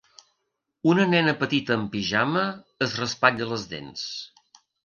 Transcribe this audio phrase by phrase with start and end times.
[0.93, 2.47] Una nena petita amb pijama
[2.87, 4.09] es raspalla les dents.